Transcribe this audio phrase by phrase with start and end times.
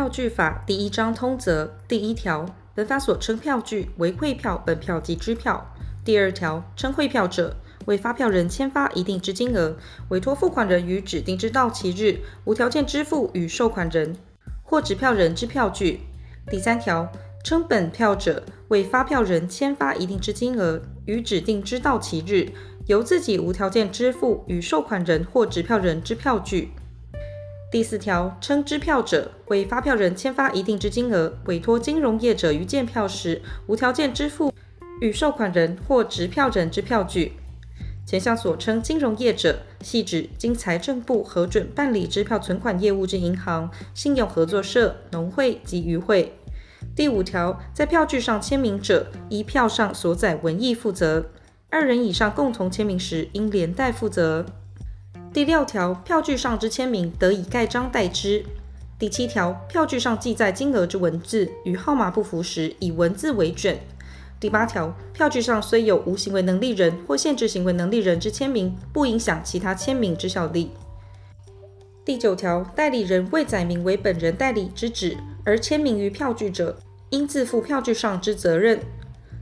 [0.00, 5.74] 票据法第一章通则第一条，本法所称票据为汇票、本票及支票。
[6.02, 7.54] 第二条，称汇票者，
[7.84, 9.76] 为发票人签发一定之金额，
[10.08, 14.16] 委托付款人于指定之到期日无条件支付与收款人
[14.62, 16.00] 或执票人之票据。
[16.50, 17.12] 第三条，
[17.44, 22.48] 称本票者，为发票人签发一定之金额，于指定之到期日
[22.86, 26.70] 由自己无条件支付与收款人或执票人之票据。
[27.70, 34.52] 第四条，称支票者，为发票人签发一定之金额，委托金融业者于见票时无条件支付
[35.00, 37.34] 与收款人或执票人之票据。
[38.04, 46.36] 前项所称金融业者，系指经财政部核准办理支票存款业务之银行、信用合作社、农会及渔会。
[46.96, 51.22] 第五条，在票据上签名者，依票上所载文义负责；
[51.68, 54.44] 二人以上共同签名时，应连带负责。
[55.32, 58.44] 第六条，票据上之签名得以盖章代之。
[58.98, 63.78] 第七条，票据上记载金额之文字与号码不符时，以文字为准。
[64.40, 70.72] 第八条，票据上虽有无行为能力人或限制行为能力人之签名，不影响其他签名之效力。
[72.04, 76.76] 第九条，代理人未载明为本人代理之旨而签名于票据者，
[77.10, 78.80] 应自负票据上之责任。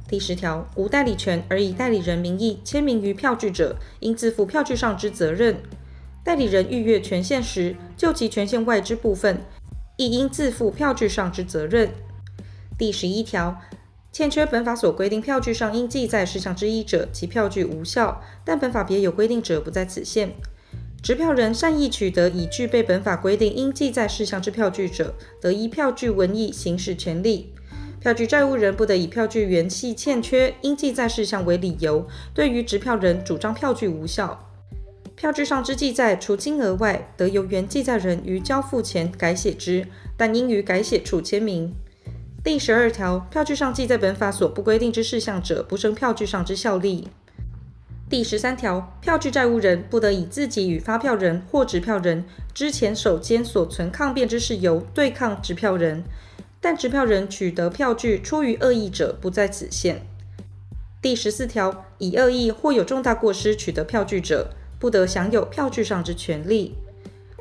[0.06, 5.56] 第十条，无代理权而以代理人名义签名于票据者，应自负票据上之责任。
[6.28, 9.40] 代理人逾越权限时，就其权限外之部分，
[9.96, 11.88] 亦应自负票据上之责任。
[12.76, 13.58] 第十一条，
[14.12, 20.34] 欠缺本法所规定票据上应记载事项之一者，其票据无效；但本法别有规定者，不在此限。
[21.02, 27.54] 持票人善意取得已具备本法规定应记载事项之票据者，得依票据文义行使权利。
[28.02, 34.44] 票据债务人不得以票据原系欠缺应记载事项为理由，对于持票人主张票据无效。
[35.18, 39.84] 票据上之记载，除金额外，得由原记载人于交付前改写之，
[40.16, 41.74] 但应于改写处签名。
[42.44, 47.08] 第十二条，票据上记载本法所不规定之事项者，不生票据上之效力。
[48.08, 52.24] 第十三条，票据债务人不得以自己与发票人或执票人
[52.54, 56.04] 之前手间所存抗辩之事由对抗执票人，
[56.60, 60.06] 但执票人取得票据出于恶意者，不在此限。
[61.02, 66.74] 第十四条，以恶意或有重大过失取得票据者，不得享有票据上之权利，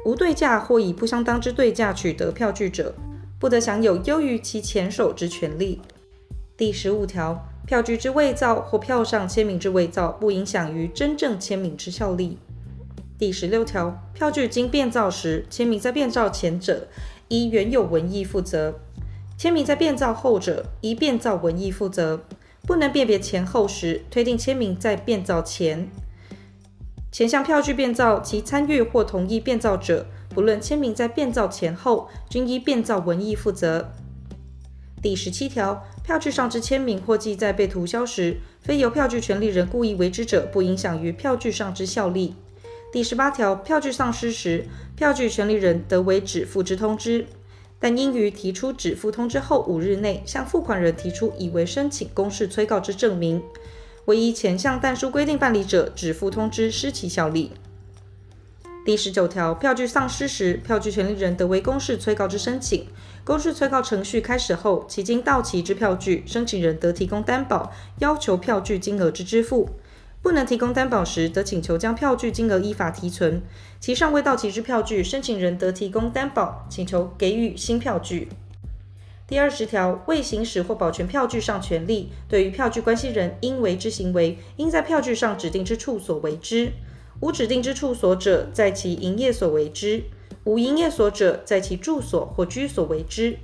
[0.05, 2.95] 无对价或以不相当之对价取得票据者，
[3.39, 5.79] 不得享有优于其前手之权利。
[6.55, 12.39] 第十五条，票据之伪造或票上签名之伪造，不影响于真正签名之效力。
[13.19, 16.87] 第十六条，票据经变造时，签名在变造前者，
[17.27, 18.73] 依原有文义负责；
[19.37, 22.21] 签名在变造后者，依变造文义负责。
[22.65, 25.89] 不能辨别前后时，推定签名在变造前。
[27.11, 33.91] 前项票据变造，其参与或同意变造者，不论签名在变造前后，均依变造文义负责。
[35.01, 42.35] 第十七条，票据上之签名或记载被涂销时，非由票据权利人故意为之者，不影响于票据上之效力。
[42.91, 47.25] 第十八条，票据丧失时，票据权利人得为止付之通知，
[47.79, 53.41] 但应于提出止付通知后五日内，向付款人提出以为申请公示催告之证明。
[54.07, 57.51] 唯一前项但书规定办理者，止付通知失其效力。
[58.85, 62.87] 第十九条，票据丧失时，票据权利人得为公示催告之申请。
[63.25, 69.71] 公示催告程序开始后，其经到期之票据，申请人得提供担保，要求票据金额之支付。
[70.21, 73.41] 不能提供担保时，得请求将票据金额依法提存。
[73.81, 78.29] 其尚未到期之票据，申请人得提供担保，请求给予新票据。
[79.27, 86.69] 第二十条，未行使或保全票据上权利，对于票据关系人应为之行为，应在票据上指定之处所为之；
[87.19, 90.03] 无指定之处所者，在其营业所为之；
[90.45, 93.37] 无营业所者，在其住所或居所为之。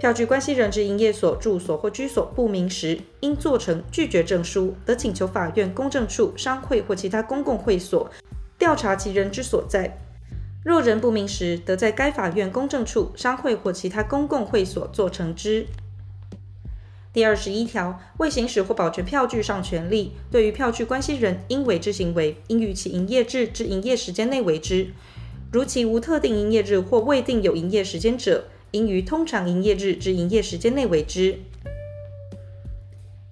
[0.00, 8.10] 票据关系人之营业所、住所或居所不明时，应做成拒绝证书，得请求法院、公证处、商会或其他公共会所
[8.56, 9.98] 调查其人之所在。
[10.68, 15.66] 若人不明时，得在该法院、公证处、商会或其他公共会所做成之。
[17.10, 24.90] 第二十一条，为行使或保全票据上权利，对于票据关系人应为之行为，应于其营业日之营业时间内为之。
[25.50, 31.38] 如其无特定营业日或未定有营业时间者，应于通常营业日之营业时间内为之。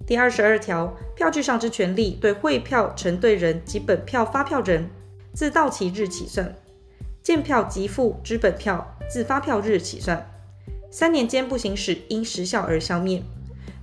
[0.07, 4.89] 第二十二条，票据上之权利，对汇票承兑人及本票发票人，
[5.35, 6.55] 自到期日起算。
[7.27, 10.31] 见票即付之本票，自发票日起算，
[10.89, 13.19] 三年间不行使，因时效而消灭；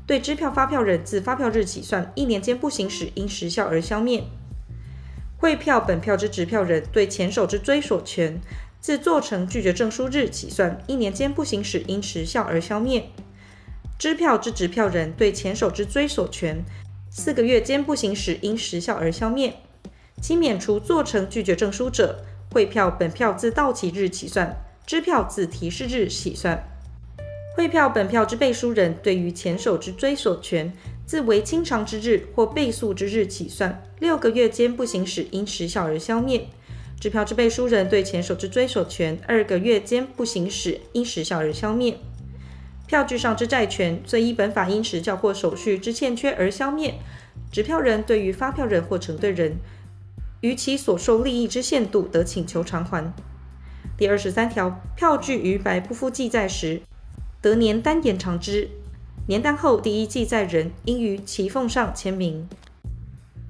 [0.06, 4.24] 对支票发票人，自发票日起算，一年间不行使，因时效而消灭。
[5.36, 8.40] 汇票本票之执票人，对前手之追索权，
[8.80, 13.10] 自做成拒绝证书日起算一年间不行使，因时效而消灭。
[13.98, 16.64] 支票之执票人对前手之追索权，
[17.10, 19.56] 四个月间不行使，因时效而消灭。
[20.22, 24.56] 其免除做成拒绝证书者，汇票本票自到期日起算，
[24.86, 26.62] 支票自提示日起算。
[27.56, 30.72] 汇票本票之背书人对于前手之追索权，
[31.04, 36.46] 自为清偿之日或备诉之日起算，六个月间不行使，因时效而消灭。
[37.00, 41.98] 支票之背书人对前手之追索权，二个月间不行使，因时效而消灭。
[42.86, 46.94] 票据上之债权，虽依本法因时效或手续之欠缺而消灭。
[47.50, 49.56] 支票人对于发票人或承兑人，
[50.44, 53.14] 于其所受利益之限度，得请求偿还。
[53.96, 56.82] 第二十三条，票据于白不附记载时，
[57.40, 58.68] 得年单延长之，
[59.26, 62.46] 年单后第一记载人应于其缝上签名。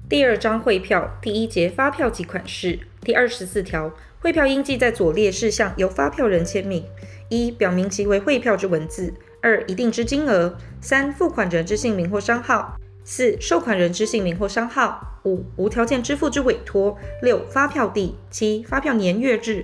[0.07, 3.91] 第二章汇票第一节发票及款式第二十四条，
[4.21, 6.85] 汇票应记载左列事项，由发票人签名：
[7.27, 19.63] 一、表明其为汇票之文字；二、一定之金额；三、付款人之姓名或商号；四、收款人之姓名或商号；五、无条件支付之委托；六、发票地；七、发票年月日；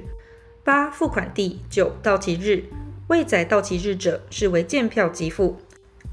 [0.63, 2.65] 八、付款地；九、到期日。
[3.07, 5.55] 未载到期日者，视为见票即付；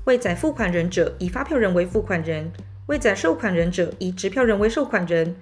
[0.07, 2.47] 未载付款人者，以发票人为付款人；
[2.87, 5.35] 未载收款人者，以支票人为收款人；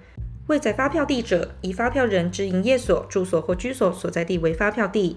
[0.47, 5.15] 未载发票地者，以发票人之营业所、住所或居所所在地为发票地；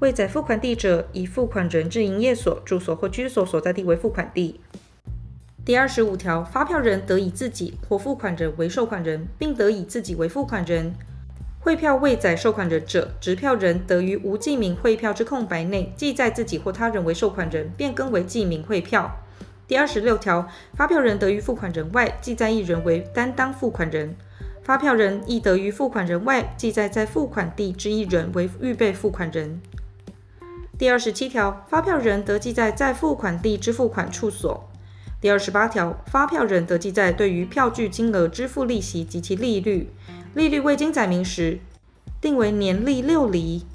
[0.00, 4.60] 未载付款地者，以付款人之营业所、住所或居所所在地为付款地。
[5.62, 10.94] 第二十五条，发票人得以自己或付款人为收款人，并得以自己为付款人。
[11.60, 19.18] 汇票未载收款人者，执票人得于无记名汇票之空白内记载自己或他人为收款人，变更为记名汇票。
[19.68, 24.16] 第二十六条，发票人得于付款人外记载一人为担当付款人，
[24.62, 29.60] 发票人亦得于付款人外记载在付款地之一人为预备付款人。
[30.78, 34.69] 第二十七条，发票人得记载在付款地之付款处所。
[35.20, 39.92] 第二十八条，发票人得记载对于票据金额支付利息及其利率。
[40.32, 41.58] 利率未经载明时，
[42.22, 43.66] 定为年利六厘。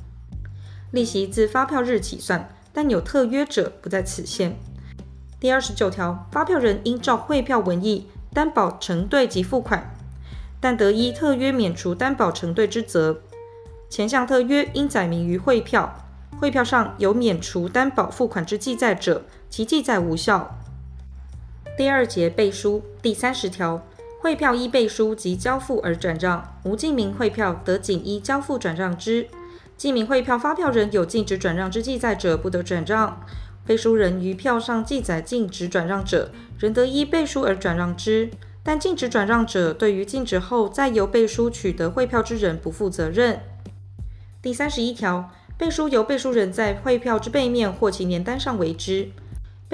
[0.90, 4.58] 利息自发票日起算，但有特约者不在此限。
[5.40, 9.96] 第二十九条，发票人应照汇票文义担保承兑及付款，
[10.60, 13.22] 但得依特约免除担保承兑之责。
[13.88, 16.08] 前项特约应载明于汇票，
[16.40, 20.58] 汇票上有免除担保付款之记载者，其记载无效。
[21.78, 23.86] 第二节背书第三十条。
[24.22, 29.28] 汇票依背书及交付而转账，无记名汇票得仅依交付转让之。
[29.76, 33.22] 记名汇票发票人有禁止转让之记载者，不得转让。
[33.66, 38.30] 背书人于票上记载禁止转让者，仍得依背书而转让之。
[38.64, 43.42] 但禁止转让者，对于禁止后再由背书取得汇票之人不负责任。
[44.42, 49.10] 第三十一条，背书由背书人在汇票之背面或其年单上为之。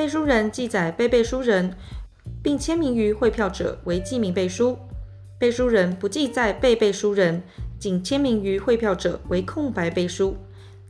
[0.02, 1.76] 背书人记载被背书人。
[2.42, 4.76] 并签名于汇票者为记名背书，
[5.38, 7.44] 背书人不记载被背书人，
[7.78, 10.36] 仅签名于汇票者为空白背书。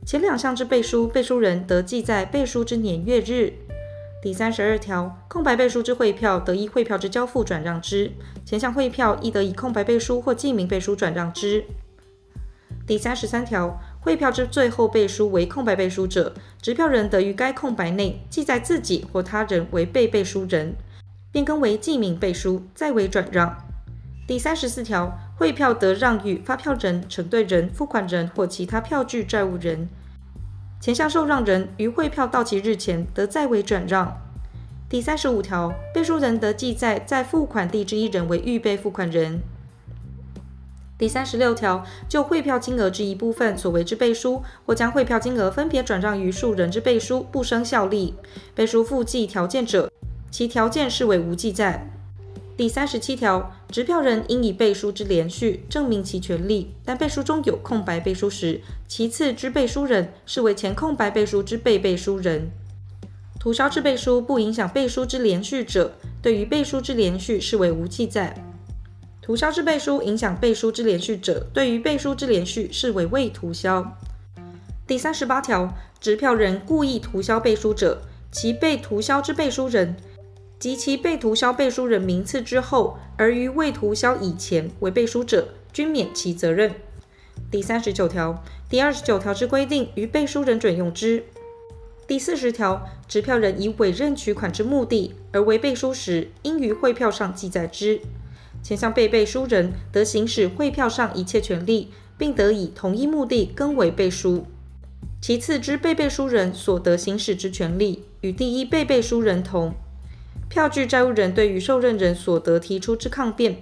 [0.06, 3.52] 前两项之背书，背书人得记载背书之年月日。
[4.22, 8.10] 第三十二条，空白背书之汇票得依汇票之交付转让之，
[8.46, 11.62] 前项汇票亦得以空白背书或记名背书转让之。
[12.86, 20.74] 第三十三条，汇票之最后背书为空白背书者，执票人得于该空白内记载自己或他人为被背书人。
[21.30, 23.56] 变更为记名背书，再为转让。
[24.26, 29.88] 第三十四条，汇票得让与发票人、承兑人、付款人或其他票据债务人。
[30.80, 34.20] 前项受让人于汇票到期日前得再为转让。
[34.88, 39.40] 第三十五条，背书人得记载在付款地之一人为预备付款人。
[41.02, 48.14] 第三十六条，就汇票金额之一部分所为之背书，或将汇票金额分别转让于数人之背书，不生效力。
[48.54, 49.90] 背书附记条件者，
[50.30, 51.90] 其条件视为无记载。
[52.56, 62.52] 第三十七条，执票人应以背书之连续证明其权利，但背书中有空白背书时，其次之背书人视为前空白背书之被背书人。
[63.40, 68.51] 涂销之背书不影响背书之连续者，对于背书之连续视为无记载。
[69.22, 73.96] 涂销之背书影响背书之连续者，对于背书之连续视为未涂销。
[74.84, 78.02] 第三十八条，执票人故意涂销背书者，
[78.32, 79.96] 其被涂销之背书人。
[80.58, 86.74] 及其被涂销背书人名次之后，而于未涂销以前为背书者，均免其责任。
[87.48, 91.22] 第三十九条、第二十九条之规定，于背书人准用之。
[92.08, 98.00] 第四十条，执票人以委任取款之目的而为背书时，应于汇票上记载之。
[98.62, 104.46] 前项被背书人得行使汇票上一切权利，并得以同一目的更为背书。
[105.20, 109.74] 其次之被背书人所得行使之权利，与第一被背书人同。
[110.48, 113.58] 票据债务人对于受任人所得提出之抗辩，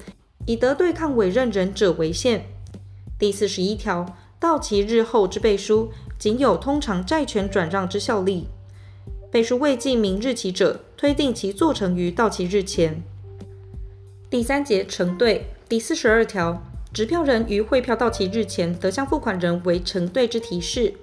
[0.47, 2.47] 以得对抗委任人者为限。
[3.19, 8.49] 第四十一条，到期日后之背书，仅有通常债权转让之效力。
[9.31, 13.03] 背书未记明日期者，推定其做成于到期日前。
[14.31, 16.63] 第三节承兑第四十二条，
[16.95, 20.95] 持票人于汇票到期日前，得向付款人为承兑之提示。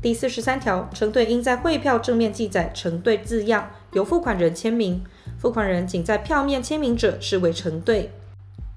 [0.00, 5.04] 第四十三条，承兑应在汇票正面记载“承兑”字样，由付款人签名。
[5.38, 8.10] 付款人仅在票面签名者，视为承兑。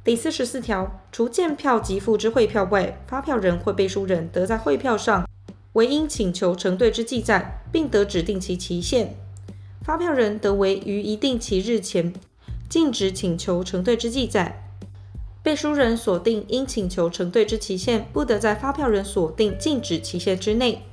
[0.04, 5.26] 第四十四条，除见票即付之汇票外，发票人或背书人得在汇票上
[5.74, 9.16] 为应请求承兑之记载，并得指定其期限。
[9.82, 12.14] 发票人得为于一定期日前
[12.72, 14.64] 禁止请求承兑之记载。
[15.44, 20.84] 背书人锁定应请求承兑之期限，不得在发票人锁定禁止期限之内。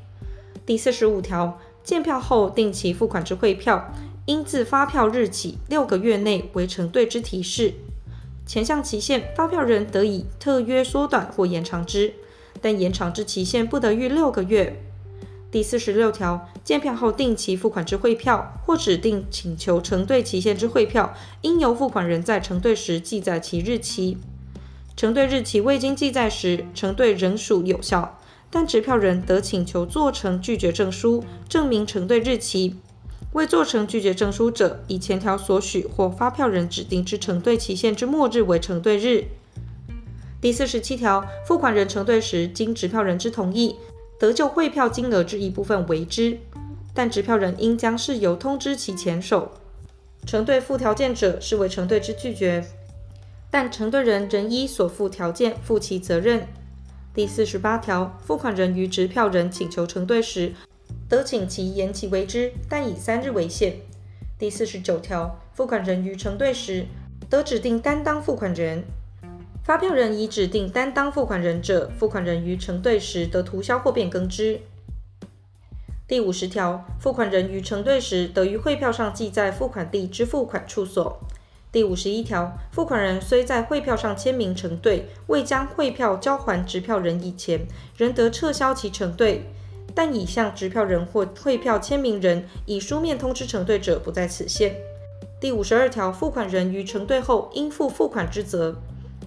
[0.66, 3.94] 第四十五条，见票后定期付款之汇票，
[4.26, 7.74] 应自发票日起六个月内为承兑之提示。
[8.44, 12.12] 前项期限，发票人得以特约缩短或延长之。
[12.60, 14.82] 但延长之期限不得逾六个月。
[15.50, 24.18] 第四十六条，见票后定期付款之汇票，或指定请求承兑期限之汇票，应由付款人在承兑时记载其日期。
[24.94, 28.18] 承兑日期未经记载时，承兑仍属有效，
[28.50, 32.76] 但持票人得请求做成拒绝证书，证明承兑日期。
[33.32, 39.24] 未做成拒绝证书者，以前条所许或发票人指定之承兑期限之末日为承兑日。
[40.40, 43.76] 第四十七条，付款人承兑时，经持票人之同意，
[44.18, 46.38] 得就汇票金额之一部分为之，
[46.92, 49.52] 但持票人应将事由通知其前手。
[50.26, 52.64] 承兑附条件者，视为承兑之拒绝，
[53.50, 56.46] 但承兑人仍依所附条件负其责任。
[57.14, 60.52] 第四十八条，付款人于执票人请求承兑时，
[61.08, 63.76] 得请其延期为之，但以三日为限。
[64.38, 66.86] 第四十九条，付款人于承兑时，
[67.30, 68.84] 得指定担当付款人。
[69.68, 74.62] 发票人已指定担当付款人者，付款人于承兑时得涂销或变更之。
[76.06, 81.20] 第五十条，付款人于承兑时得于汇票上记载付款地之付款处所。
[81.70, 89.42] 第五十一条，付款人虽在汇票上签名承兑，未将汇票交还执票人以前，仍得撤销其承兑，
[89.94, 94.74] 但已向执票人或汇票签名人以书面通知承兑者，不在此限。
[95.38, 98.74] 第五十二条，付款人于承兑后应负付款之责。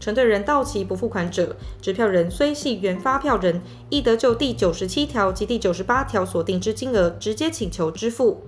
[0.02, 8.42] 承兑人到期不付款者，支票人虽系原发票人，亦得就第九十七条及第九十八条所定之金额，直接请求支付。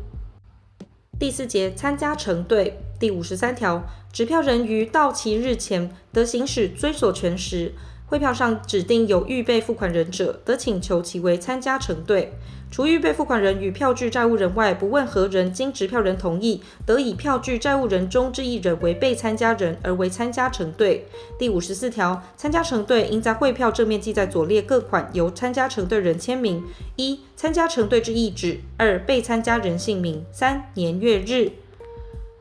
[1.19, 7.74] 第四节参加承兑第五十三条，支票人于到期日前得行使追索权时，
[8.13, 12.32] 汇票上指定有预备付款人者，得请求其为参加承兑。
[12.70, 21.08] 除预备付款人与票据债务人外，不问何人经持票人同意，得以票据债务人中之一人为被参加人而为参加承兑。
[21.39, 26.63] 第五十四条，参加承兑应在汇票正面记载左列各款由参加承兑人签名：
[26.98, 31.51] 一、参加承兑之意旨；二、被参加人姓名；三、年月日。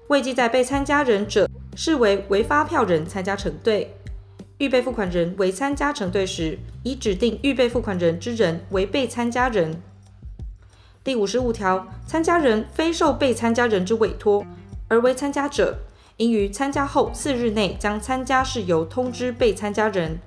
[0.09, 3.97] 未记载被参加人者，视为为发票人参加承兑。
[4.63, 9.83] 预备付款人为参加承兑时，以指定预备付款人之人为被参加人。
[11.03, 14.47] 第五十五条，参加人非受被参加人之委托
[14.87, 15.79] 而为参加者，
[16.19, 20.21] 应于参加后四日内将参加事由通知被参加人。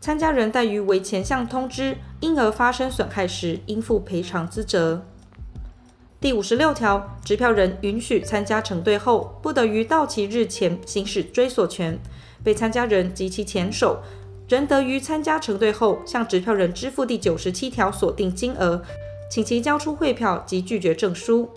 [0.00, 5.06] 参加人怠于为前项通知，因而发生损害时，应负赔偿之责。
[6.20, 11.96] 第五十六条，支票人允许参加承兑后，不得于到期日前行使追索权。
[12.48, 14.00] 被参加人及其前手，
[14.48, 18.82] 仍得于参加承兑后向执票人支付第九十七条锁定金额。
[19.30, 21.50] 请其交出汇票及拒绝证书。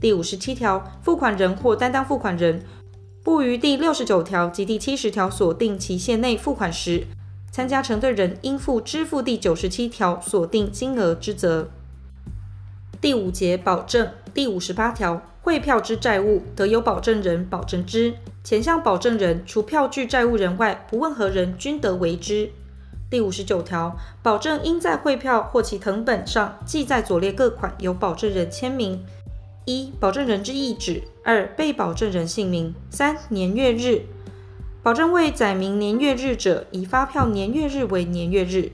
[0.00, 2.64] 第五十七条，付款人或担当付款人
[3.22, 7.06] 不于第六十九条及第七十条锁定期限内付款时，
[7.52, 11.68] 参加承兑人应负支付第九十七条锁定金额之责。
[13.00, 18.12] 第五节保证第五十八条，汇票之债务得由保证人保证之，
[18.44, 22.50] 前项保证人除票据债务人外，不问何人均得为之。
[23.08, 29.02] 第五十九条，保证应在汇票或其藤本上记载左列各款由保证人签名：
[29.64, 34.02] 一、保证人之意旨；二、被保证人姓名；三、年月日。
[34.82, 38.70] 保证未载明年月日者，以发票年月日为年月日。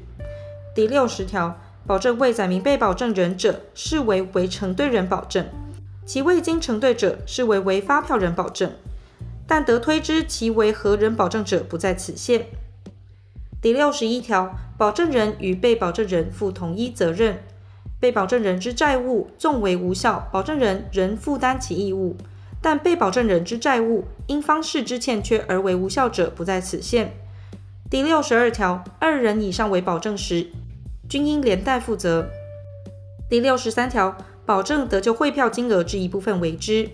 [0.75, 5.45] 第六十条，保证未载明被保证人者，视为为承兑人保证；
[6.07, 8.73] 其未经承兑者，视为为发票人保证。
[9.47, 12.47] 但得推知其为何人保证者，不在此限。
[13.61, 17.43] 第六十一条，保证人与被保证人负同一责任。
[18.01, 22.17] 被保证人之债务纵为无效，保证人仍负担其义务；
[22.61, 27.13] 但被保证人之债务因方式之欠缺而为无效者，不在此限。
[27.89, 30.49] 第六十二条，二人以上为保证时，
[31.13, 32.31] 均应连带负责。
[33.29, 34.17] 第六十三条，
[34.47, 36.89] 保证得就汇票金额之一部分为之。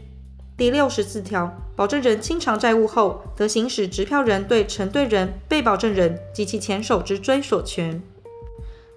[0.56, 8.02] 第六十四条，保证人清偿债务后，得行使执票人对承兑人、被保证人及其前手之追索权。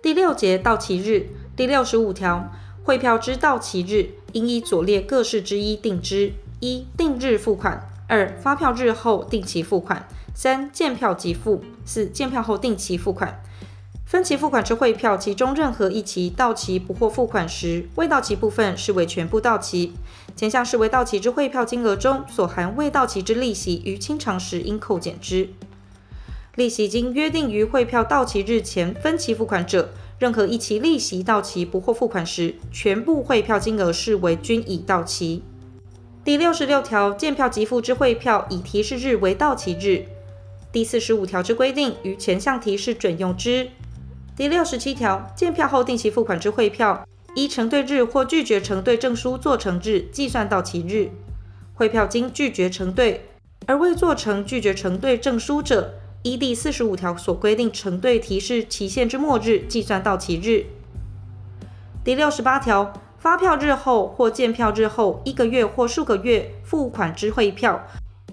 [0.02, 2.52] 第六节到期日第六十五条，
[2.84, 10.00] 汇票之到期日，应依左列各式之一定之：一、定日付款；二、发票日后定期付款；
[10.34, 13.40] 三、见票即付；四、见票后定期付款。
[14.12, 19.94] 分期付款之汇票，其中任何一期到期不获付款时，未到期部分视为全部到期。
[20.36, 25.52] 前项视为到期之汇票金额中所含未到期之利息，于清偿时应扣减之。
[26.56, 35.42] 利息经约定于汇票到期日前分期付款者，任何一期利息到期不获付款时，全部汇票金额视为均已到期。
[36.26, 40.04] 第六十六条，见票即付之汇票，以提示日为到期日。
[40.74, 43.70] 第四十五条之规定，于前项提示准用之。
[44.42, 51.12] 第六十七条，见票后定期付款之汇票，依承兑日或拒绝承兑证书做成日计算到期日。
[51.76, 53.30] 汇票经拒绝承兑
[53.68, 55.94] 而未做成拒绝承兑证书者，
[56.24, 60.66] 依第四十五条所规定承兑提示期限之末日计算到期日。
[62.04, 67.86] 第六十八条，发票日后或见票日后一个月或数个月付款之汇票，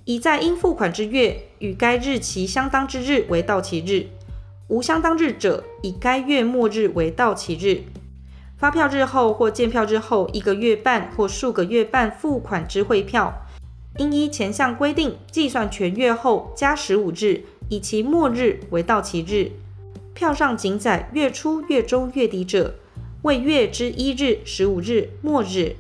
[0.07, 4.07] 以在应付款之月与该日期相当之日为到期日。
[4.69, 7.85] 无相当日者，以该月末日为到期日。
[8.59, 13.47] 发票日后或见票日后一个月半或数个月半付款之汇票，
[13.97, 19.53] 应依前项规定计算全月后加十五日，以其末日为到期日。
[20.13, 22.75] 票上仅载月初、月中、月底者，
[23.23, 25.77] 为月之一日、十五日、末日。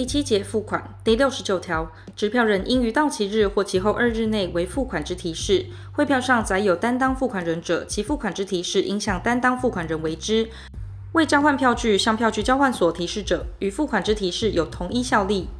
[0.00, 5.66] 第七节付款第六十九条，执票人应于到期日或其后二日内为付款之提示。
[5.92, 10.48] 汇票上载有担当付款人者，其付款之提示应向担当付款人为之。
[11.12, 15.50] 未交换票据向票据交换所提示者，与付款之提示有同一效力。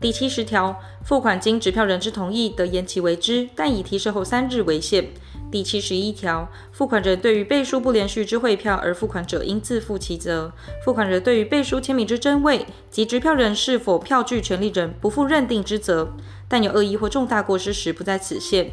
[0.00, 5.10] 第七十条，付款经执票人之同意，得延期为之，但以提示后三日为限。
[5.54, 10.52] 第七十一条，付款人对于背书不连续之汇票而付款者，应自负其责。
[10.84, 16.12] 付款人对于背书签名之真伪及执票人是否票据权利人，不负认定之责。
[16.48, 18.72] 但有恶意或重大过失时，不在此限。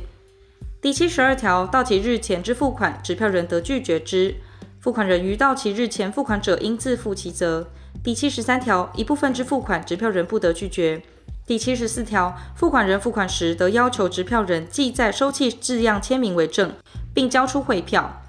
[0.82, 4.38] 第七十二条，到期日前之付款，执票人得拒绝之。
[4.80, 7.67] 付款人于到期日前付款者，应自负其责。
[8.04, 11.04] 第七十三条，一部分之付款，执票人不得拒绝。
[11.52, 16.72] 第七十四条，付款人付款时，得要求支票人记载收契字样签名为证，
[17.14, 18.22] 并交出汇票。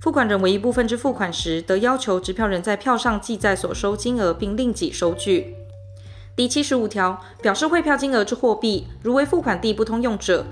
[0.00, 5.56] 付款人为一部分之付款时，得要求支票人在票上记载所收金额，并另计收据。
[6.36, 10.46] 第七十五条，表示汇票金额之货币，如为付款地不通用者，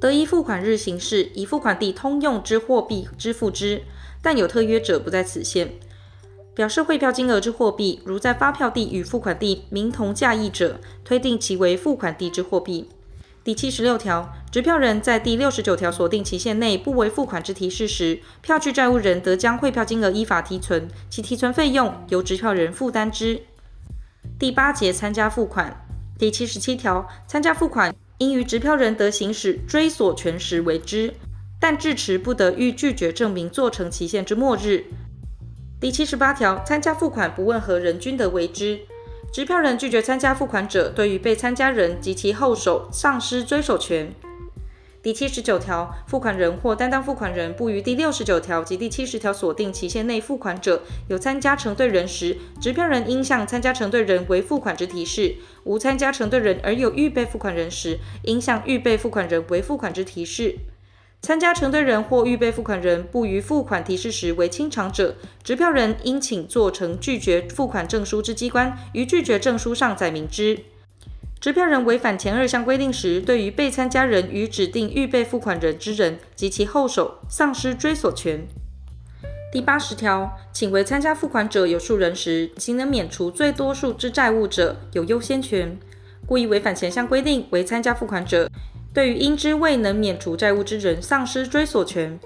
[0.00, 3.82] 得依付款日行事，以付款地通用之货币支付之，
[4.20, 5.74] 但有特约者，不在此限。
[6.56, 12.88] 表示汇票金额之货币，如在发票地与付款地名同价异者，推定其为付款地之货币。
[13.44, 23.42] 第七十六条，执票人在第六十九条所定期限内不为付款之提示时，票据债务人得将汇票金额依法提存，其提存费用由执票人负担之。
[24.38, 25.86] 第八节参加付款
[26.18, 31.12] 第七十七条，参加付款应于执票人得行使追索权时为之，
[31.60, 34.86] 但至迟不得逾拒绝证明做成期限之末日。
[35.86, 38.80] 第七十八条，参加付款不问何人均得为之。
[39.32, 44.12] 执票人拒绝参加付款者，对于被参加人及其后手丧失追索权。
[45.00, 60.56] 第七十九条，付款人或担当付款人不于第六十九条及第七十条锁定期限内付款者，有参加承兑人时，执票人应向参加承兑人为付款之提示；无参加承兑人而有预备付款人时，应向预备付款人为付款之提示。
[61.26, 70.60] 参加承兑人或预备付款人不予付款提示时为清偿者，执票人应请做成拒绝付款证书之机关于拒绝证书上载明之。
[71.40, 78.46] 执票人违反前二项规定时，对于被参加人与指定预备付款人之人及其后手丧失追索权。
[79.50, 85.76] 第八十条，请为参加付款者有数人时，其能免除最多数之债务者有优先权。
[86.24, 88.48] 故意违反前项规定为参加付款者。
[88.96, 92.18] 对于应之未能免除债务之人丧失追索权，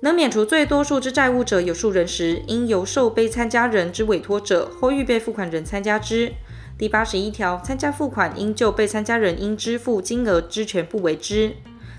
[0.00, 6.30] 能免除最多数之债务者有数人时，应由受被参加人之委托者或预备付款人参加之。
[6.76, 11.54] 第八十一条，参加付款应就被参加人应支付金额之全部为之。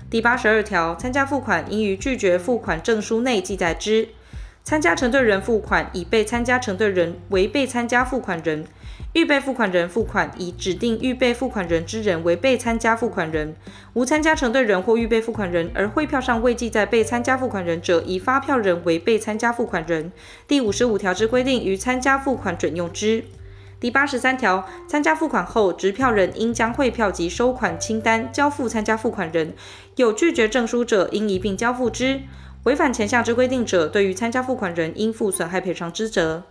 [0.08, 4.10] 第八十二条，参加付款应于拒绝付款证书内记载之。
[4.62, 8.62] 参加承兑人付款，以被参加承兑人为被参加付款人；
[9.16, 13.56] 预备付款人付款，以指定预备付款人之人为被参加付款人。
[13.94, 20.12] 无参加承兑人或预备付款人，而汇票上未记载被参加付款人者，以发票人为被参加付款人。
[20.46, 23.24] 第五十五条之规定，于参加付款准用之。
[23.80, 29.54] 第八十三条，参加付款后，执票人应将汇票及收款清单交付参加付款人，
[29.94, 32.20] 有拒绝证书者，应一并交付之。
[32.64, 36.42] 违反前项之规定者，对于参加付款人应负损害赔偿之责。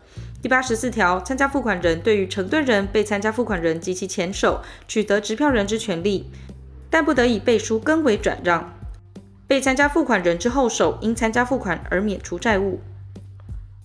[0.46, 6.30] 第八十四条，参加付款人对于承兑人、被参加付款人及其前手取得支票人之权利，
[6.88, 8.72] 但不得以背书更为转让。
[9.48, 12.80] 被参加付款人之后手因参加付款而免除债务。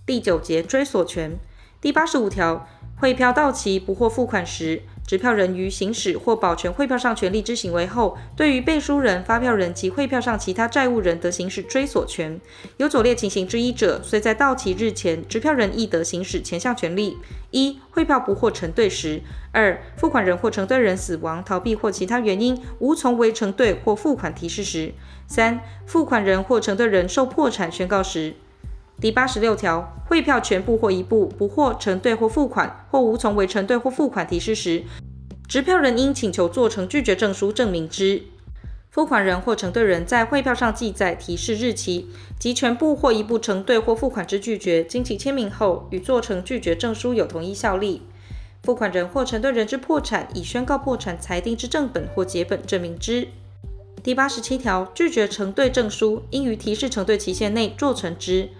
[0.04, 1.38] 第九节追索权。
[1.80, 2.68] 第八十五条，
[2.98, 12.40] 汇票到期不获付款时，持票人于行使或保全汇票上权利之行为后，对于背书人、发票人及汇票上其他债务人得行使追索权。
[12.76, 17.18] 有左列情形之一者，虽在到期日前，持票人亦得行使前项权利：
[17.50, 24.92] 一、汇票不获承兑时；二、付款人或承兑人死亡、逃避或其他原因无从为承兑或付款提示时；
[25.26, 28.36] 三、付款人或承兑人受破产宣告时。
[29.00, 34.82] 第八十六条，汇票全部或一部不获承兑或付款，或无从为承兑或付款提示时，
[35.48, 38.22] 执票人应请求做成拒绝证书证明之。
[38.90, 48.02] 付款人或承兑人在汇票上记载提示日期及全部或一部承兑或付款之拒绝，经其签名后，与做成拒绝证书有同一效力。
[48.62, 53.28] 付款人或承兑人之破产，以宣告破产裁定之正本或结本证明之。
[54.02, 58.50] 第八十七条，拒绝承兑证书，应于提示承兑期限内做成之。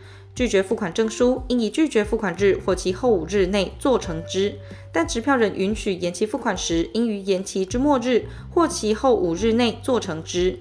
[0.41, 4.55] 拒绝付款证书，应以拒绝付款日或其后五日内做成之，
[4.91, 10.59] 但持票人允许延期付款时，应于延期之末日或其后五日内做成之。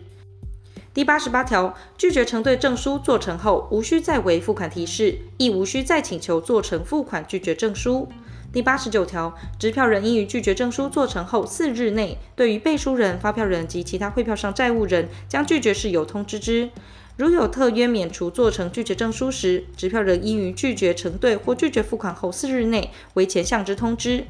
[0.94, 8.10] 第八十八条，拒绝承兑证书做成后，无需再为付款提示，亦无需再请求做成付款拒绝证书。
[8.52, 16.70] 第八十九条，执票人应于拒绝证书做成后四日内，对于背书人、发票人及其他汇票上债务人将拒绝事由通知之。
[17.20, 24.24] 如有特约免除做成拒绝证书时，执票人应于拒绝承兑或拒绝付款后四日内为前项之通知。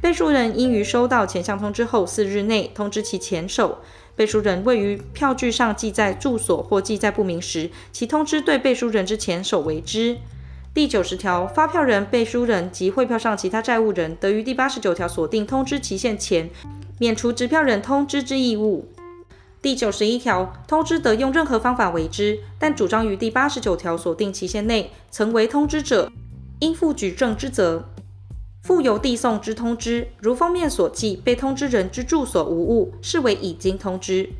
[0.00, 3.80] 背书人应于收到前项通知后四日内通知其前手。
[4.16, 10.16] 背书人位于票据上记载住所或记载不明时，其通知对背书人之前手为之。
[10.72, 16.48] 第九十条，发票人、背书人及汇票上其他债务人，得于第八十九条所定通知期限前，
[16.98, 18.88] 免除执票人通知之义务。
[19.62, 26.10] 第九十一条，通知得用任何方法为之，但主张于第八十九条所定期限内曾为通知者，
[26.60, 27.84] 应负举证之责。
[28.62, 34.30] 附邮递送之通知，如封面所记被通知人之住所无误，视为已经通知。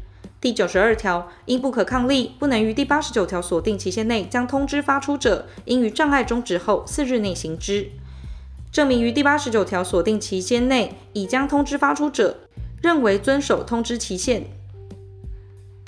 [0.40, 7.90] 第九十二条，因不可抗力，不能于第八十九条所定期限内将通知发出者，应于障碍终止后四日内行之。
[8.72, 12.38] 证明于第八十九条所定期限内已将通知发出者，
[12.80, 14.46] 认为遵守通知期限。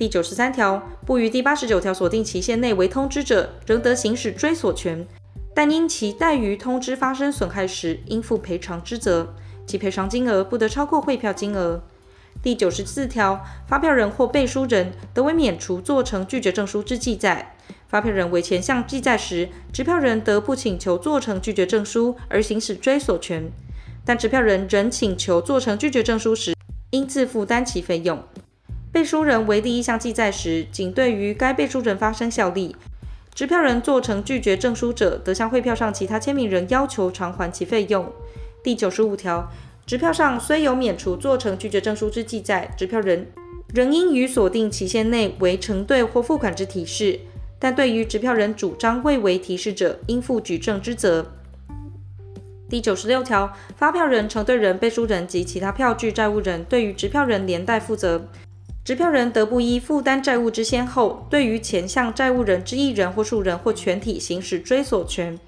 [0.03, 5.07] 第九十三条，不于第八十九条锁定期限内为通知者，仍得行使追索权，
[5.55, 9.33] 但因其怠于通知发生损害时，应负赔偿之责，
[9.65, 11.85] 其赔偿金额不得超过汇票金额。
[12.43, 17.55] 第九十四条，发票人或背书人得为免除做成拒绝证书之记载。
[17.87, 23.49] 发票人为前项记载时，支票人得不请求做成拒绝证书而行使追索权，
[24.05, 26.57] 但支票人仍请求做成拒绝证书时，
[26.91, 28.21] 应自负担其费用。
[28.93, 32.77] 背书人为第一项记载时，仅对于该背书人发生效力。
[33.35, 38.13] 执票人做成拒绝证书者，得向汇票上其他签名人要求偿还其费用。
[38.63, 39.51] 第九十五条，
[39.87, 43.27] 执票上虽有免除做成拒绝证书之记载，执票人
[43.73, 47.19] 仍应于所定期限内为承兑或付款之提示。
[47.59, 51.33] 但对于执票人主张未为提示者，应负举证之责。
[52.69, 58.29] 第九十六条，发票人、承兑人、背书人及其他票据债务人，对于执票人连带负责。
[58.85, 65.38] 执票人得不依负担债务之先后，对于前项债务人之一人或数人或全体行使追索权。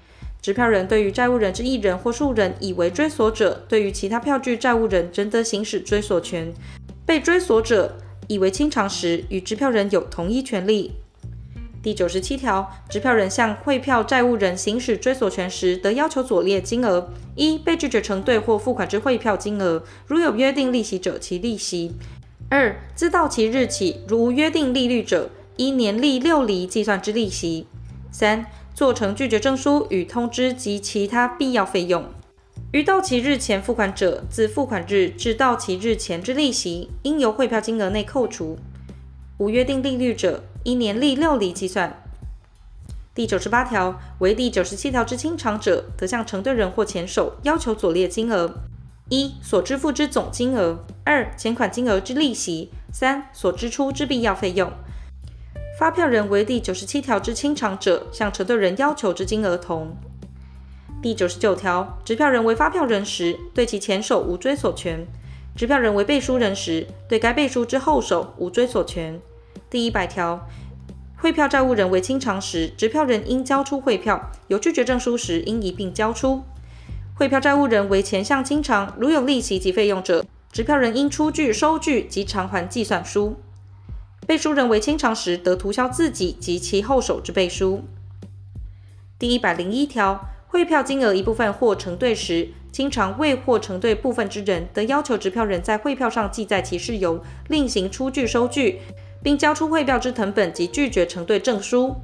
[0.41, 6.53] 执票人对于债务人之一人或数人以为追索者，对于其他票据债务人仍得行使追索权。
[7.05, 7.97] 被追索者
[8.29, 10.93] 以为清偿时，与持票人有同一权利。
[11.83, 21.91] 第九十七条，执票人向汇票债务人行使追索权时，得要求左列金额：一、被拒绝承兑或付款之汇票金额，如有约定利息者，其利息。
[22.49, 27.67] 二、自到期日起，如无约定利率者，依年利六厘计算之利息。
[28.11, 32.05] 三、做成拒绝证书与通知及其他必要费用。
[32.71, 38.57] 于到期日前付款者，自付款日至到期日前之利息，应由汇票金额内扣除。
[39.37, 42.01] 无约定利率者，依年利六厘计算。
[43.13, 48.53] 第九十八条为第九十七条之清偿者，得向承兑人或前手要求左列金额：
[49.09, 54.71] 一、所支付之总金额；二、前款金额之利息；三、所支出之必要费用。
[55.77, 59.95] 发票人为第九十七条之清偿者，向承兑人要求之金额同。
[61.03, 65.05] 第九十九条，执票人为发票人时，对其前手无追索权；
[65.55, 69.21] 执票人为背书人时，对该背书之后手无追索权。
[69.69, 70.47] 第一百条，
[71.17, 76.41] 汇票债务人为清偿时，执票人应交出汇票；有拒绝证书时，应一并交出。
[77.13, 83.35] 汇票债务人为前项清偿，如有利息及费用者，执票人应出具收据及偿还计算书。
[84.25, 87.83] 背书人为清偿时，得涂销自己及其后手之背书。
[89.19, 90.29] 第一百零一条。
[90.47, 98.79] 汇票金额一部分或承兑时，清偿未或承兑部分之人，得要求执票人在汇票上记载其事由，另行出具收据，
[99.21, 101.97] 并交出汇票之成本及拒绝承兑证书。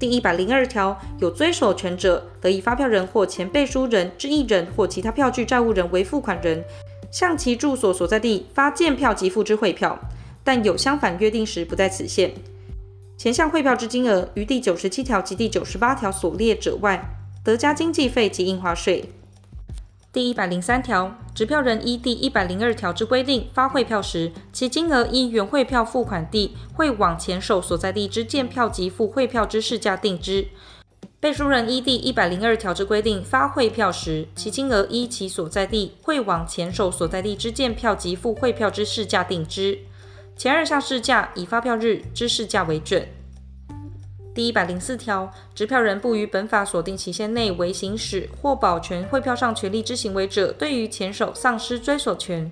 [0.00, 6.64] 第一百零二条，有追索权者，得以发票人或前背书人之一人或其他票据债务人为付款人，
[7.12, 9.96] 向其住所所在地发见票及付之汇票，
[10.42, 12.32] 但有相反约定时，不在此限。
[13.16, 17.18] 前项汇票之金额，于第九十七条及第九十八条所列者外。
[17.44, 19.10] 得加经纪费及印花税。
[20.12, 30.46] 第一百零三条，执票人依第一百零二条之规定发汇票时，其金额依原汇票付款地汇往前手所在地之见票及付汇票之市价定之。
[31.22, 39.78] 背书人依第一百零二条之规定发汇票时，其金额依其所在地汇往前手所在地之见票及付汇票之市价定之。
[40.36, 43.06] 前二项市价以发票日之市价为准。
[44.34, 52.50] 第一百零四条，执票人不于本法所定期限内为行使或保全汇票上权利之行为者，对于前手丧失追索权；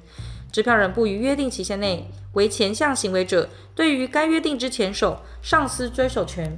[0.52, 6.56] 执票人不于约定期限内为前项行为者，对于该约定之前手丧失追索权。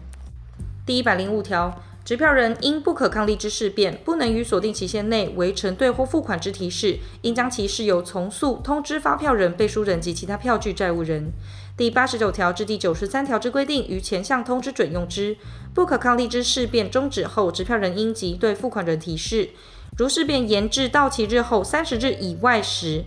[0.84, 1.74] 第一百零五条。
[2.04, 11.30] 执票人因不可抗力之事变，不能于所定期限内为承兑或付款之提示，应将其事由从速通知发票人、背书人及其他票据债务人。
[11.76, 15.36] 第八十九条至第九十三条之规定，于前项通知准用之。
[15.72, 19.50] 不可抗力之事变终止后，执票人应即对付款人提示。
[19.96, 23.04] 如事变延至到期日后三十日以外时，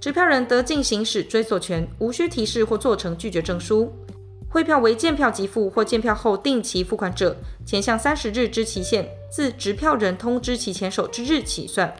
[0.00, 3.92] 执票人得进行使追索权，无需提示或做成拒绝证书。
[4.50, 11.94] 汇票为见票即付或见票后定期付款者，前项三十日之期限，自执票人通知其前手之日起算。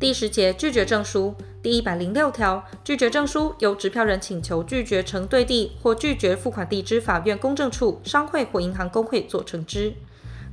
[0.00, 9.92] 第十节拒绝证书第一百零六条，拒绝证书由执票人请求拒绝承兑地或拒绝付款地之法院公证处、商会或银行公会做成之。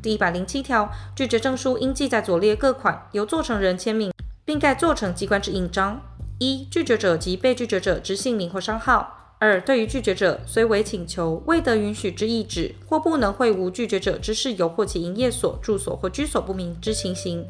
[0.02, 4.12] 第一百零七条，拒绝证书应记载左列各款，由作成人签名，
[4.44, 6.02] 并盖作成机关之印章：
[6.38, 9.19] 一、拒绝者及被拒绝者之姓名或商号。
[9.42, 17.48] 二、对于拒绝者，虽为请求未得允许之意旨，或不能会无拒绝者之事由，或其营业所、住所或居所不明之情形。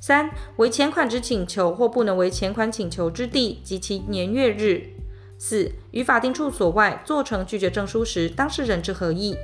[0.00, 4.90] 三、为前款之请求，或不能为前款请求之地及其年月日。
[5.38, 9.36] 四、于法定处所外做成拒绝证书时，当事人之合意。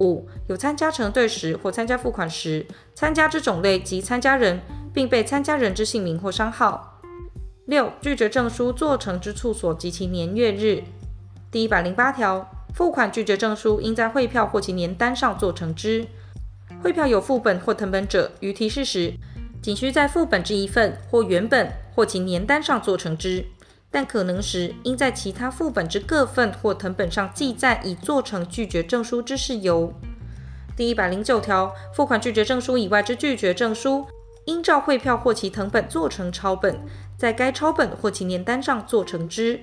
[0.00, 4.60] 五、有参加承兑时或参加付款时，参加之种类及参加人，
[4.92, 7.00] 并被参加人之姓名或商号。
[7.66, 10.82] 六、拒绝证书做成之处所及其年月日。
[11.52, 16.06] 第一百零八条，付款拒绝证书应在汇票或其年单上做成之。
[16.82, 19.12] 汇票有副本或謄本者，于提示时，
[19.60, 23.44] 仅需在副本之一份或原本或其年单上做成之。
[23.90, 29.92] 但可能时，应在其他副本之各份或謄本上记载已做成拒绝证书之事由。
[30.74, 34.06] 第一百零九条，付款拒绝证书以外之拒绝证书，
[34.46, 36.80] 应照汇票或其謄本做成抄本，
[37.18, 39.60] 在该抄本或其年单上做成之。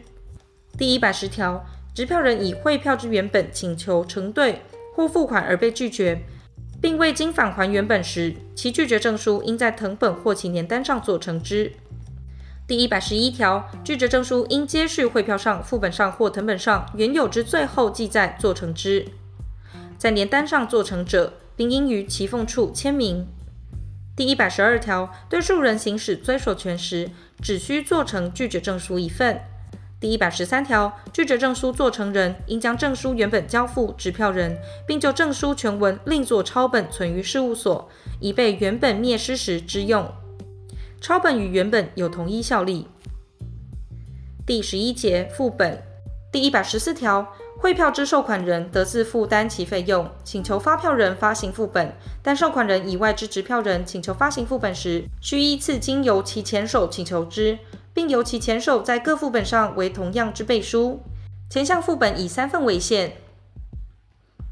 [0.78, 1.66] 第一百十条。
[1.94, 4.62] 执票人以汇票之原本请求承兑
[4.96, 6.22] 或付款而被拒绝，
[6.82, 11.74] 并未经返还原本时，其拒绝证书应在藤本或其年单上做成之。
[12.68, 19.08] 第一百十一条，拒绝证书应接续汇票上、副本上或藤本上原有之最后记载做成之，
[19.98, 23.26] 在年单上做成者，并应于其缝处签名。
[24.16, 27.10] 第一百十二条，对数人行使追索权时，
[27.42, 29.42] 只需做成拒绝证书一份。
[30.00, 34.58] 第一百十三条，拒绝证书做成人应将证书原本交付执票人，
[34.88, 37.90] 并就证书全文另作抄本存于事务所，
[38.22, 40.10] 以备原本灭失时之用。
[41.02, 42.88] 抄本与原本有同一效力。
[44.46, 45.84] 第十一节副本
[46.32, 57.60] 第一百十四条，汇票之受款人得自负担其费用，请求发票人发行副本，但受款人以外之支票人请求发行副本时，须依次经由其前手请求之，
[57.94, 61.02] 并由其前手在各副本上为同样之背书。
[61.50, 63.14] 前项副本以三份为限。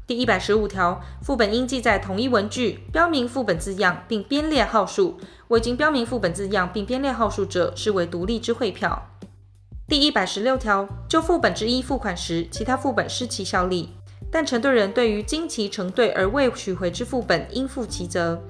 [0.06, 5.18] 第一百十五条，副本应记载同一文句，标明副本字样，并编列号数。
[5.48, 9.10] 未经标明副本字样并编列号数者，视为独立之汇票。
[9.86, 13.90] 第一百十六条，就副本之一付款时，其他副本失其效力，
[14.30, 18.42] 但承兑人对于经其承兑而未取回之副本，应负其责。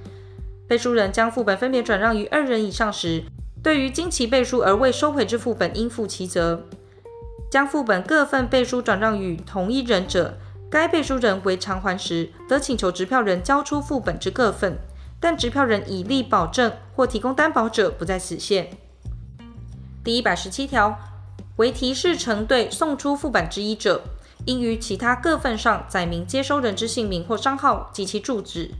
[0.66, 3.24] 背书人将副本分别转让于二人以上时，
[3.62, 6.64] 对于经其背书而未收回之副本，应负其责。
[7.50, 10.38] 将副本各份背书转让与同一人者，
[10.70, 14.78] 该背书人为偿还时，得请求支票人交出副本之各份，
[15.18, 18.70] 但支票人以立保证或提供担保者，不在此限。
[20.04, 20.98] 第一百十七条。
[21.56, 24.02] 为提示承兑送出副本之一者，
[24.44, 28.70] 应于其他各份上载明接收人之姓名或商号及其住址。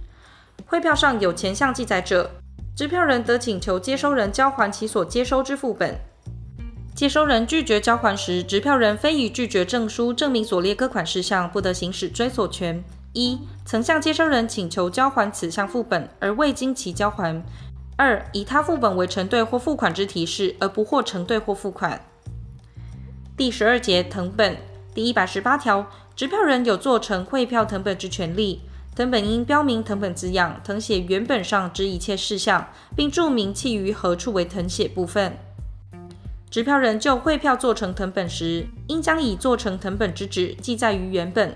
[0.64, 2.30] 汇票上有前项记载者，
[2.78, 5.98] 支票人得请求接收人交还其所接收之副本。
[6.94, 17.42] 接收人拒绝交还时，执票人非以拒绝证书证明所列各款事项，不得行使追索权：一、曾向接收人请求交还此项副本而未经其交还；
[17.96, 22.00] 二、以他副本为承兑或付款之提示而不获承兑或付款。
[23.36, 24.56] 第十二节藤本
[24.94, 28.60] 第一百十八条，支票人有做成汇票藤本之权利，
[28.98, 35.38] 藤本应标明藤本字样，藤写原本上之一切事项，并注明其于何处为藤写部分。
[36.50, 41.54] 执票人就汇票做成藤本时，应将已做成藤本之纸记载于原本，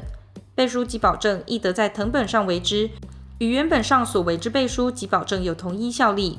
[0.54, 2.88] 背书及保证亦得在藤本上为之，
[3.38, 6.38] 与原本上所为之背书及保证有同一效力。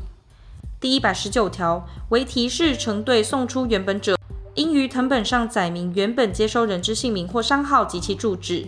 [0.80, 4.16] 第一百十九条，为提示承兑送出原本者。
[4.56, 8.68] 应于藤本上载明原本接收人之姓名或商号及其住址。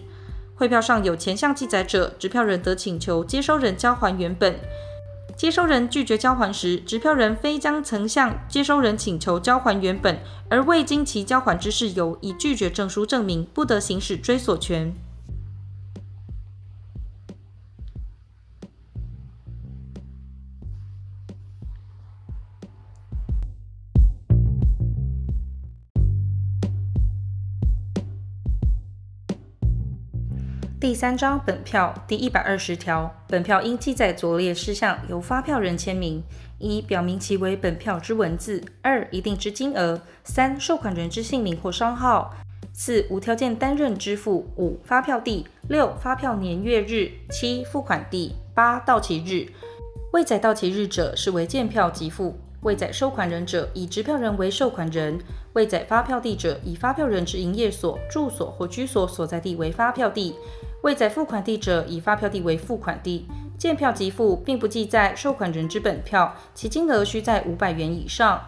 [0.57, 4.57] 汇票上有前项记载者，执票人得请求接收人交还原本。
[5.35, 10.17] 接收人拒绝交还时，执票人非将曾向接收人请求交还原本
[10.49, 14.95] 而未经其交还之事由，以拒绝证书证明，不得行使追索权。
[30.95, 36.23] 第三章本票第一百二十条，本票应记载左列事项，由发票人签名：
[36.57, 42.33] 一、表明其为本票之文字；二、一定之金额；三、收款人之姓名或商号；
[42.71, 49.51] 四、无条件担任支付；五、发票地；六、发票年月日；七、付款地；八、到期日。
[50.13, 55.19] 未载到期日者，视为见票即付；未载收款人者，以执票人为收款人；
[55.55, 60.33] 未载发票地者，以发票人之营业所、住所或居所所在地为发票地。
[60.85, 63.25] 未载付款地者，以发票地为付款地。
[63.57, 68.39] 见票即付，并不记载收款人之本票，其金额须在五百元以上。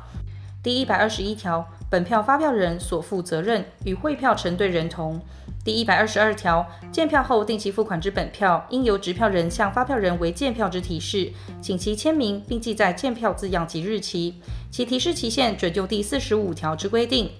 [0.61, 5.19] 第一百二十一条，本票发票人所负责任与汇票承兑人同。
[5.65, 14.39] 第一百二十二条，见票后定期付款之本票，应由执票人向发票人为见票之提示，请其签名，并记载见票字样及日期。
[14.69, 17.31] 其提示期限准就第四十五条之规定。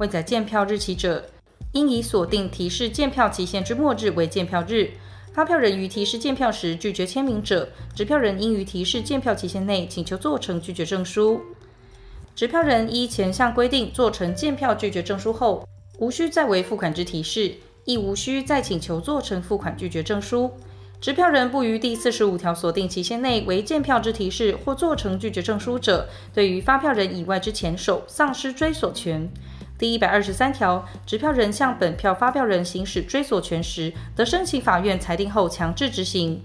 [0.00, 1.24] 未载见票日期者，
[1.72, 4.90] 应以锁定提示见票期限之末日为见票日。
[5.32, 11.40] 发票人于提示见票时拒绝签名者，执票人应于提示见票期限内请求做成拒绝证书。
[12.34, 15.64] 执票人依前项规定做成见票拒绝证书后，
[15.98, 17.54] 无需再为付款之提示，
[17.84, 20.50] 亦无需再请求做成付款拒绝证书。
[21.00, 29.30] 执票人不于第四十五条所定期限内为见票之提示或做成拒绝证书者，对于发票人以外之前手丧失追索权。
[29.80, 36.42] 第一百二十三条，执票人向本票发票人行使追索权时，得申请法院裁定后强制执行。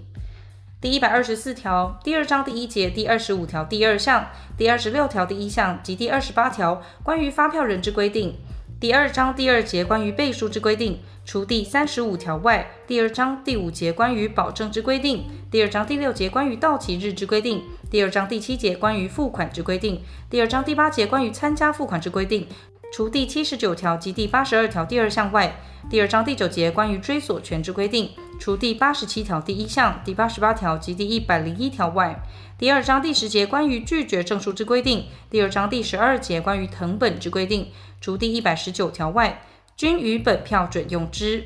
[0.80, 8.36] 第一百二十四条第二章第一节、第二十五条第二项、第二十六条第一项及第二十八条关于发票人之规定；
[8.80, 17.60] 第二章第二节关于背书之规定，除第三十五条外；第二章第五节关于保证之规定；第二章第六节关于到期日之规定；
[17.90, 19.98] 第二章第七节关于付款之规定；
[20.30, 22.48] 第二章第八节关于参加付款之规定。
[22.92, 25.56] 除第七十九条及第八十二条第二项外，
[25.90, 28.08] 第二章第九节关于追索权之规定；
[28.40, 32.22] 除第八十七条第一项、第八十八条及第一百零一条外，
[32.56, 37.66] 第二章第十节关于拒绝证书之规定；第二章第十二节关于謄本之规定；
[38.00, 39.42] 除第一百十九条外，
[39.76, 41.44] 均与本票准用之。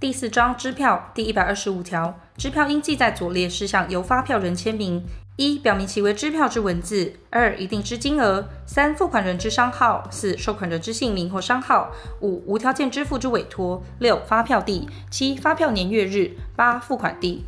[0.00, 5.02] 第四章支票第一百二十五条，支票应记载左列事项，由发票人签名：
[5.36, 17.44] 一、表明其为支票之文字；二、一定之金额；三、付款人之商号；四、收款人之姓名或商号；五、无条件支付之委托；六、发票地；七、发票年月日；八、付款地。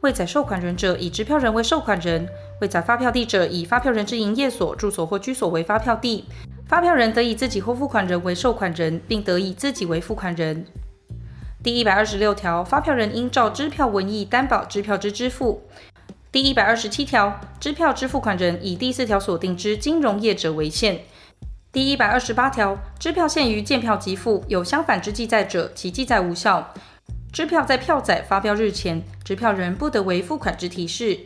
[0.00, 2.26] 未载收款人者，以支票人为收款人；
[2.60, 6.24] 未载发票地者，以发票人之营业所、住所或居所为发票地。
[6.66, 10.66] 发票人得以自己或付款人为收款人，并得以自己为付款人。
[11.60, 15.62] 第一百二十六条，发票人应照支票文义担保支票之支付。
[16.30, 21.00] 第一百二十七条，支票之付款人以第四条所定之金融业者为限。
[21.72, 26.74] 第一百二十八条，支票限于见票即付，有相反之记载者，其记载无效。
[27.32, 31.18] 支票在票载发票日前，支票人不得为付款之提示。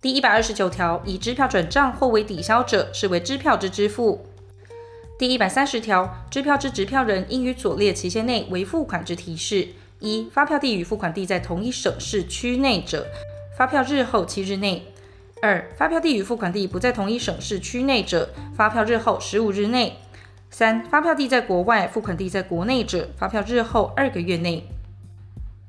[0.00, 4.24] 第一百二十九条，以支票转账或为抵销者，视为支票之支付。
[5.18, 9.68] 第一百三十条，支票之执票人应于左列期限内为付款之提示：
[10.00, 13.06] 一、发票地与付款地在同一省市区内者。
[13.56, 14.82] 发票日后七日内；
[15.40, 19.92] 二、发票地与付款地不在同一省市区内者，发票日后十五日内；
[20.50, 24.68] 三、发票地在国外，付款地在国内者，发票日后二个月内。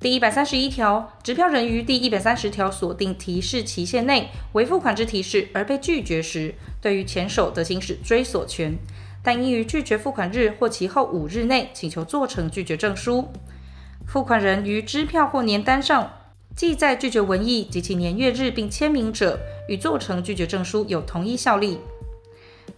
[0.02, 8.78] 第一百三十一条，支票人于第一百三十条锁定提示期限内为付款之提示而被拒绝时，对于前手得行使追索权，
[9.24, 13.32] 但应于拒绝付款日或其后五日内请求做成拒绝证书。
[14.06, 16.12] 付款人于支票或年单上。
[16.58, 19.40] 记载拒绝文义及其年月日，并签名者，
[19.70, 21.78] 与做成拒绝证书有同一效力。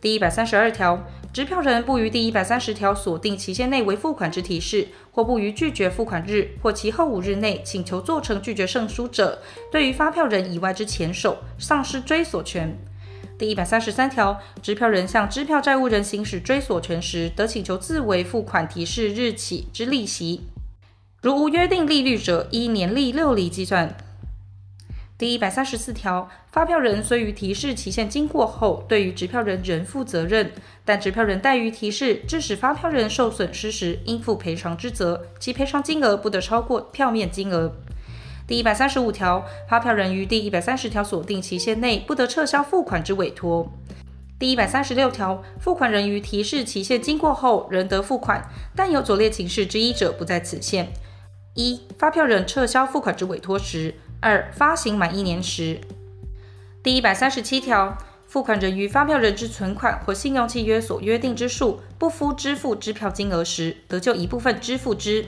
[0.01, 1.01] 第一百三十二条，
[1.31, 12.77] 支票人不于第一百三十条所定期限内为付款之提示，或不于拒绝付款日或其后五日内请求做成拒绝证书者，对于发票人以外之前手丧失追索权。
[13.37, 20.41] 第一百三十三条，支票人向支票债务人行使追索权时，得请求自为付款提示日起之利息。
[21.21, 23.93] 如无约定利率者，依年利六厘计算。
[25.17, 30.53] 第一百三十四条，发票人虽于提示期限经过后，对于支票人仍负责任，
[30.85, 37.75] 但支票人怠于提示，致使发票人受损失时，应负赔偿之责，其赔偿金额不得超过票面金额。
[38.47, 43.69] 第一百三十五条，发票人于第一百三十条所定期限内，不得撤销付款之委托。
[44.39, 50.87] 第一百三十六条，付款人于提示期限经过后，仍得付款，但有左列情事之一者，不在此限。
[51.59, 55.81] 一、发票人撤销付款之委托时；二、发行满一年时。
[56.81, 65.25] 第一百三十七条，付款人于发票人之存款或信用契约所约定之数不敷支付支票金额时，得就一部分支付之。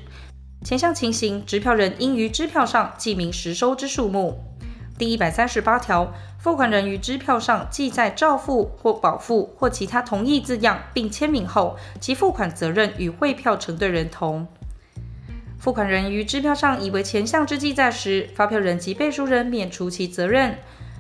[0.63, 4.41] 前项情形，支票人应于支票上记明实收之数目。
[4.97, 14.47] 第一百三十八条，付款人于支票上记载照付或保付或其他同意字样，并签名后，其付款责任与汇票承兑人同。
[15.61, 20.57] 付款人于支票上以为前项之记载时，发票人及背书人免除其责任。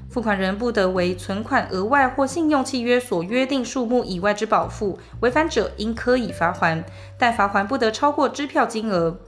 [0.07, 6.83] 付款人不得为存款额外或信用契约所约定数目以外之保付，违反者应科以罚还，
[7.17, 9.19] 但罚锾不得超过支票金额。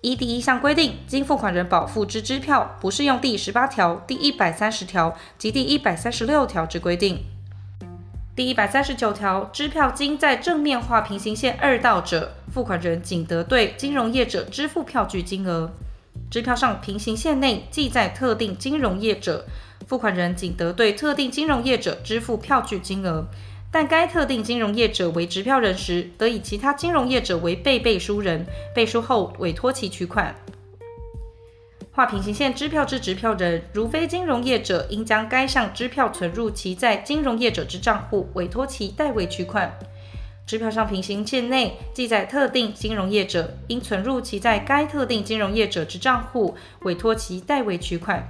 [0.00, 7.22] 依第一项规定，经付款人保付之支票，不适用第十八条、第一百三十条及第一百三十六条之规定。
[8.40, 15.70] 第一百三十九条，支票经在正面画平行线二道者，付款人仅得对金融业者支付票据金额。
[16.30, 19.44] 支票上平行线内记载特定金融业者，
[19.86, 23.26] 付款人仅得对特定金融业者支付票据金额。
[23.70, 30.34] 但该特定金融业者为支票人时，得以其他金融业者为被背书人，背书后委托其取款。
[31.92, 39.76] 划平行线支票之支票人，如非金融业者，应将该项支票存入其在金融业者之账户，委托其代为取款。
[40.46, 48.24] 支票上平行线内记载特定金融业者，应存入其在该特定金融业者之账户，委托其代为取款。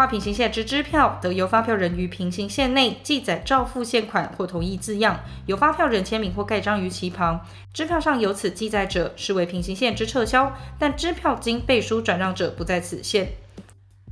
[0.00, 7.38] 画平行线之支票，得由发票人于平行线内记载照付现款或同意字样，由发票人签名或盖章于其旁。
[7.74, 13.28] 支票上有此记载者，视为平行线之撤销，但支票经背书转让者不在此限。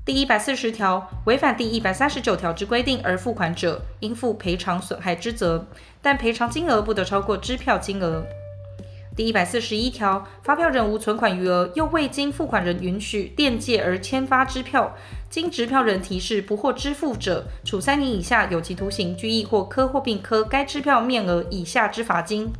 [0.05, 5.69] 第一百四十条，违反第一百三十九条之规定而付款者，应负赔偿损害之责，
[6.03, 8.27] 但赔偿金额不得超过支票金额。
[9.17, 14.95] 第一百四十一条，发票人无存款余额，又未经付款人允许垫借而签发支票，
[15.31, 22.51] 经执票人提示不获支付者，处三年以下有期徒刑、拘役或科或并科该支票面额以下之罚金。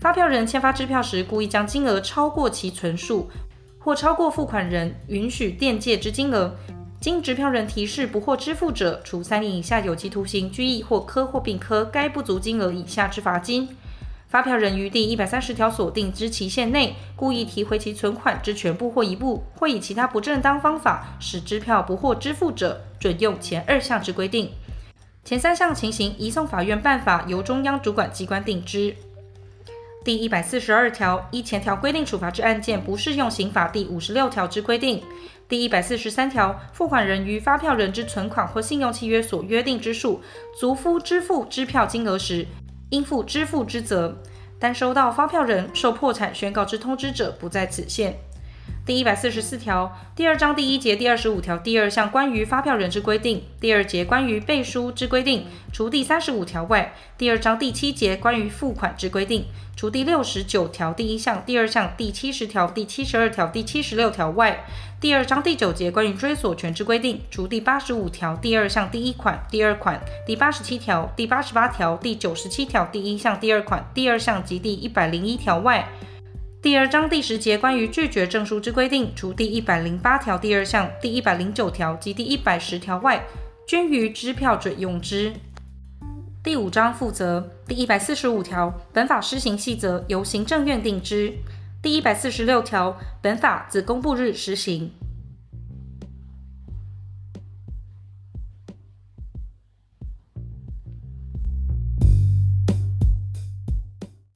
[0.00, 3.28] 发票人签发支票时，故意将金额超过其存数，
[3.78, 6.54] 或超过付款人允许垫借之金额，
[7.00, 13.68] 经执票人提示不获支付者，处三年以下有期徒刑、拘役或科或并科该不足金额以下之罚金。
[14.34, 24.50] 发票人于第一百三十条所定之期限内，故意提回其存款之全部或一部，或以其他不正当方法使支票不获支付者，准用前二项之规定。
[25.24, 28.96] 前三项情形，移送法院办法，由中央主管机关定之。
[30.04, 35.00] 第一百四十二条，依前条规定处罚之案件，不适用刑法第五十六条之规定。
[35.48, 40.20] 第一百四十三条，付款人于发票人之存款或信用契约所约定之数，
[40.58, 42.44] 足敷支付支票金额时，
[42.90, 44.16] 应负支付之责。
[44.58, 48.16] 但收到发票人受破产宣告之通知者，不在此限。
[48.86, 64.64] 第一百四十四条第二章第一节第二十五条第二项关于发票人之规定，第二节关于背书之规定，除第三十五条外；第二章第七节关于付款之规定，除第六十九条第一项、第二项、第七十条、第七十二条、第七十六条外；
[65.00, 75.88] 第二章第九节关于追索权之规定，除第八十五条第二项第一款、第二款、第八十七条、第八十八条、第九十七条第一项、第二款、第二项及第一百零一条外。
[76.64, 83.22] 第二章第十节关于拒绝证书之规定，除第一百零八条第二项、第一百零九条及第一百十条外，
[83.68, 85.30] 均于支票准用之。
[86.42, 91.34] 第五章负责第一百四十五条，本法施行细则由行政院定之。
[91.82, 94.90] 第一百四十六条，本法自公布日施行。